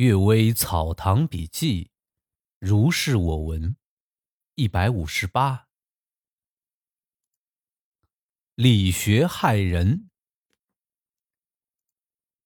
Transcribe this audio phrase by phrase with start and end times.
[0.00, 1.90] 阅微草堂笔记，
[2.58, 3.76] 如是我闻。
[4.54, 5.68] 一百五十八，
[8.54, 10.08] 理学害人。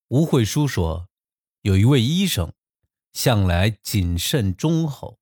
[0.09, 1.09] 吴慧书说，
[1.61, 2.53] 有一位医生，
[3.13, 5.21] 向来谨慎忠厚。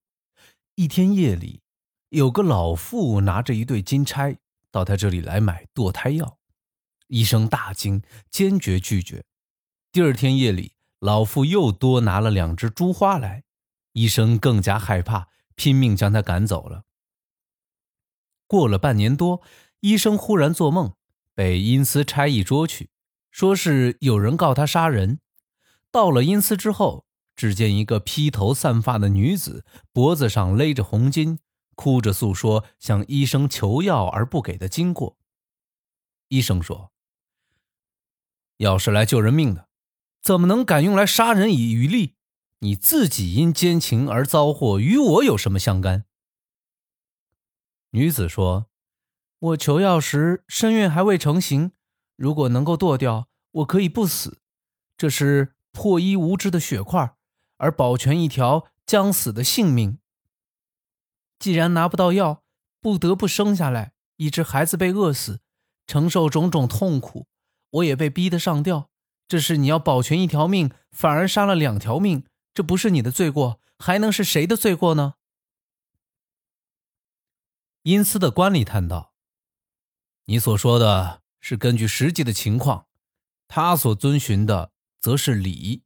[0.77, 1.61] 一天夜里，
[2.09, 4.39] 有个老妇拿着一对金钗
[4.71, 6.39] 到他这里来买堕胎药，
[7.09, 9.23] 医生大惊，坚决拒绝。
[9.91, 10.73] 第二天夜里。
[11.03, 13.43] 老妇又多拿了两只珠花来，
[13.91, 16.85] 医生更加害怕，拼命将他赶走了。
[18.47, 19.43] 过了半年多，
[19.81, 20.95] 医生忽然做梦，
[21.35, 22.91] 被阴司差役捉去，
[23.33, 25.19] 说是有人告他杀人。
[25.91, 31.39] 到了阴司之后，只见一个披头散发的女子，脖子上勒着红巾，
[31.75, 35.19] 哭着诉说向医生求药而不给的经过。
[36.29, 36.93] 医生说
[38.59, 39.67] ：“药是来救人命的。”
[40.23, 42.15] 怎么能敢用来杀人以渔利？
[42.61, 46.05] 你自己因奸情而遭祸，与我有什么相干？
[47.91, 48.69] 女子说
[49.41, 51.73] ：“我求药时身孕还未成形，
[52.15, 54.41] 如果能够剁掉，我可以不死。
[54.97, 57.17] 这是破衣无知的血块，
[57.57, 59.99] 而保全一条将死的性命。
[61.41, 62.45] 既然拿不到药，
[62.81, 65.41] 不得不生下来，以致孩子被饿死，
[65.89, 67.27] 承受种种痛苦，
[67.71, 68.91] 我也被逼得上吊。”
[69.33, 75.15] 这是你要保全一条命，反而杀了两条命，这不是你的罪过，还能是谁的罪过呢？
[77.85, 79.15] 阴司的官吏叹道
[80.29, 82.89] ：“你所说的是根据实际的情况，
[83.49, 85.83] 他所遵循的则是礼。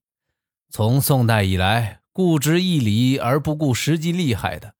[0.68, 4.74] 从宋代以来，固执一理而不顾实际利害的，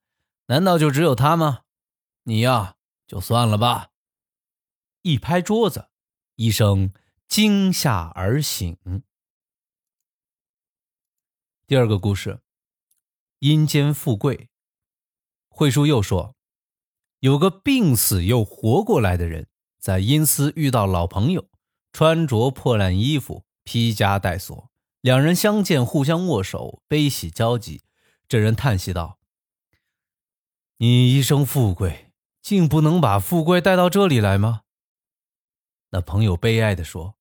[0.47, 1.61] 难道就只有他吗？
[2.25, 2.75] 你呀，
[3.07, 3.91] 就算了吧。”
[5.03, 5.87] 一拍桌子，
[6.35, 6.93] 医生。
[7.29, 8.77] 惊吓而醒。
[11.67, 12.41] 第二个故事，
[13.41, 14.49] 阴间富贵。
[15.49, 16.37] 慧叔又说，
[17.19, 19.49] 有个病死又活过来的人，
[19.79, 21.51] 在阴司遇到老朋友，
[21.93, 24.71] 穿着破烂衣服，披枷带锁，
[25.01, 27.83] 两人相见，互相握手，悲喜交集。
[28.29, 29.19] 这人叹息道
[30.79, 34.63] ：“你一生富贵，竟不能把富贵带到这里来吗？”
[35.91, 37.16] 那朋友悲哀地说。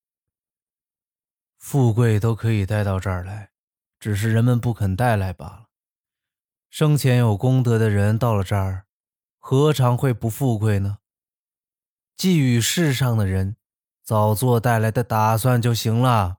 [1.68, 3.50] 富贵都可以带到这儿来，
[3.98, 5.66] 只是人们不肯带来罢了。
[6.70, 8.86] 生前有功德的人到了这儿，
[9.40, 10.98] 何尝会不富贵呢？
[12.16, 13.56] 寄予世上的人，
[14.00, 16.38] 早做带来的打算就行了。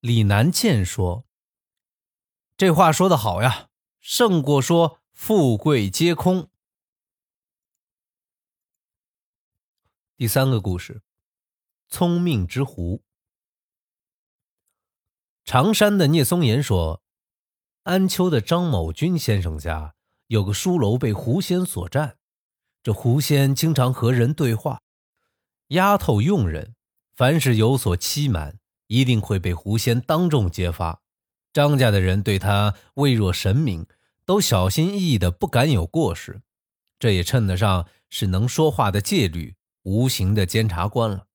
[0.00, 1.26] 李南倩说
[2.56, 3.68] ：“这话说的好呀，
[4.00, 6.48] 胜过说富贵皆空。”
[10.16, 11.02] 第三个故事。
[11.90, 13.02] 聪明之狐。
[15.44, 17.02] 常山的聂松岩说，
[17.82, 19.96] 安丘的张某军先生家
[20.28, 22.16] 有个书楼被狐仙所占，
[22.84, 24.80] 这狐仙经常和人对话，
[25.68, 26.76] 丫头佣人，
[27.16, 31.02] 凡是有所欺瞒，一定会被狐仙当众揭发。
[31.52, 33.84] 张家的人对他畏若神明，
[34.24, 36.40] 都小心翼翼的，不敢有过失。
[37.00, 41.26] 这也称得上是能说话的戒律，无形的监察官了。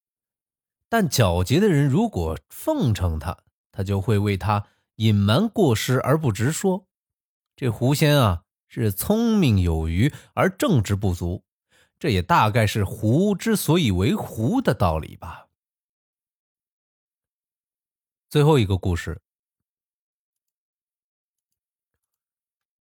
[0.97, 3.37] 但皎洁的人如果奉承他，
[3.73, 6.87] 他就会为他隐瞒过失而不直说。
[7.57, 11.43] 这狐仙啊，是聪明有余而正直不足，
[11.99, 15.49] 这也大概是狐之所以为狐的道理吧。
[18.29, 19.21] 最后一个故事：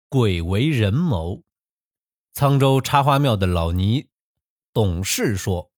[0.08, 1.42] 鬼为人谋。
[2.32, 4.06] 沧州插花庙的老尼
[4.72, 5.73] 董事说。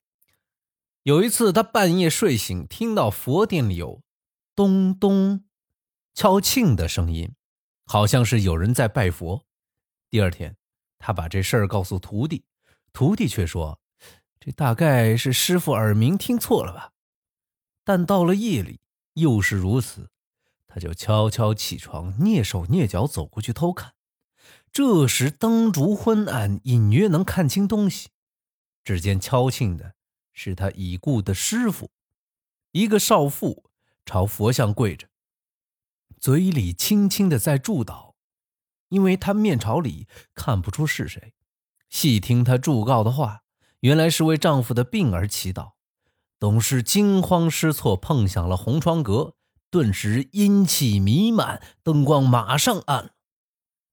[1.07, 4.03] 有一次，他半夜睡醒，听到佛殿里有
[4.57, 5.45] 咚咚
[6.13, 7.37] 敲磬的声音，
[7.85, 9.47] 好像是有人在拜佛。
[10.11, 10.57] 第二天，
[10.99, 12.45] 他把这事儿告诉徒弟，
[12.93, 13.81] 徒弟却说
[14.41, 16.91] ：“这大概是师傅耳鸣听错了吧。”
[17.87, 18.81] 但到了夜里
[19.13, 20.11] 又是如此，
[20.67, 23.95] 他就悄悄起床，蹑手蹑脚走过去偷看。
[24.73, 28.09] 这时灯烛昏暗，隐约能看清东西。
[28.83, 29.95] 只见敲磬的。
[30.37, 31.91] 是他已故的师傅，
[32.73, 33.71] 一个少妇
[34.05, 35.09] 朝佛像跪着，
[36.21, 38.13] 嘴里轻轻的在祝祷，
[38.91, 41.33] 因为他面朝里看不出是谁。
[41.89, 43.45] 细听他祝告的话，
[43.81, 45.73] 原来是为丈夫的病而祈祷。
[46.39, 49.37] 董事惊慌失措，碰响了红窗格，
[49.71, 53.11] 顿时阴气弥漫，灯光马上暗了。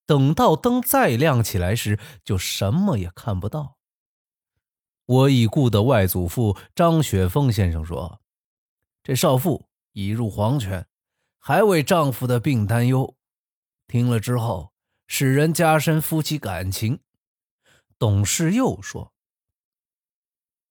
[0.06, 3.78] 等到灯再亮起来时，就什么也看不到。
[5.06, 8.22] 我已故的外祖父张雪峰先生说
[9.04, 10.88] ：“这少妇已入黄泉，
[11.38, 13.16] 还为丈夫的病担忧。
[13.88, 14.72] 听了之后，
[15.08, 17.00] 使人加深夫妻感情。
[18.00, 19.12] 董事又说：“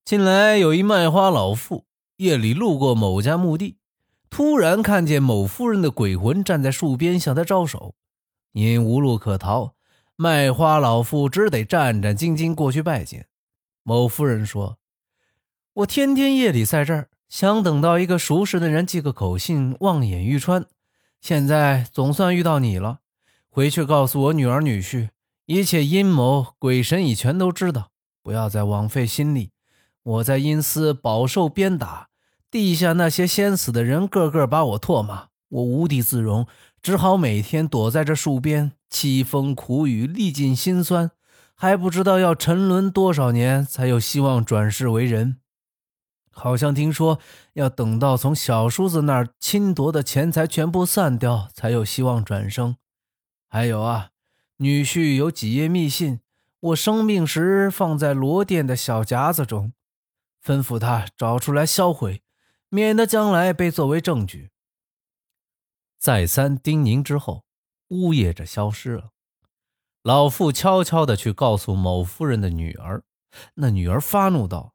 [0.05, 1.85] 近来有一卖花老妇，
[2.17, 3.77] 夜里路过某家墓地，
[4.31, 7.95] 突然看见某夫人的鬼魂站在树边向他招手。
[8.53, 9.75] 因无路可逃，
[10.17, 13.29] 卖花老妇只得战战兢兢过去拜见。
[13.83, 14.79] 某夫人说
[15.75, 20.67] ：‘我天天夜里在这儿，想等到一个熟识的人寄个口信，望眼欲穿。
[21.21, 23.01] 现在总算遇到你了，
[23.49, 25.11] 回去告诉我女儿女婿。’”
[25.47, 27.91] 一切阴谋，鬼神已全都知道，
[28.23, 29.51] 不要再枉费心力。
[30.05, 32.09] 我在阴司饱受鞭打，
[32.49, 36.47] 地下那些先死的人个个把我唾骂，我无地自容，
[36.81, 41.11] 只好每天躲在这树边，凄风苦雨，历尽辛酸，
[41.63, 45.41] 还不知道要沉沦多少年才有希望转世为人。
[46.33, 47.21] 好像听说
[47.53, 52.77] 要等到从小叔子那儿侵夺的钱财全部散掉，才有希望转生。
[53.49, 54.11] 还有啊。
[54.57, 56.19] 女婿有几页密信，
[56.59, 59.73] 我生病时放在罗店的小夹子中，
[60.45, 62.25] 吩咐他找出来销毁，
[62.71, 64.51] 免得将来被作为证据。
[65.97, 67.45] 再三叮咛之后，
[67.87, 69.12] 呜咽着消失了。
[70.03, 73.05] 老妇悄悄地去告诉某夫人的女儿，
[73.55, 74.75] 那女儿发怒道：“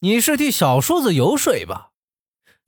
[0.00, 1.92] 你是替小叔子游说吧？”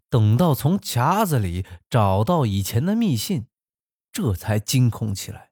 [0.08, 3.48] 等到从夹子里找到以前的密信，
[4.12, 5.50] 这才惊恐起来。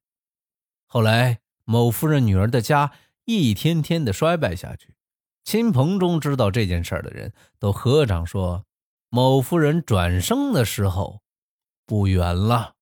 [0.87, 2.93] 后来，某夫人女儿的家
[3.25, 4.95] 一天天的衰败下去，
[5.45, 8.65] 亲朋中知道这件事的人都合掌说，
[9.11, 11.21] 某夫人转生的时候
[11.85, 12.76] 不远了。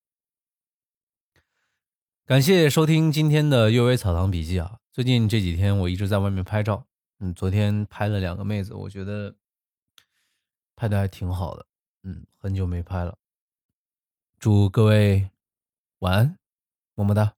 [2.27, 4.79] 感谢收听今天的《阅微草堂笔记》啊！
[4.91, 6.87] 最近这几天我一直在外面拍照，
[7.19, 9.35] 嗯，昨天拍了两个妹子，我觉得
[10.75, 11.67] 拍的还挺好的，
[12.03, 13.19] 嗯，很久没拍了。
[14.39, 15.29] 祝各位
[15.99, 16.39] 晚安，
[16.95, 17.35] 么么哒。